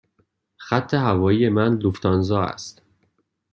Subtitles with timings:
[0.67, 2.81] خط هوایی من لوفتانزا است.